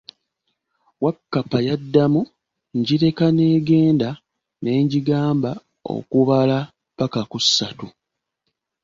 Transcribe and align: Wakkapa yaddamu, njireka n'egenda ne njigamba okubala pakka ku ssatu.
Wakkapa 1.03 1.57
yaddamu, 1.67 2.21
njireka 2.77 3.25
n'egenda 3.35 4.09
ne 4.61 4.71
njigamba 4.83 5.51
okubala 5.95 6.57
pakka 6.97 7.21
ku 7.31 7.37
ssatu. 7.45 7.87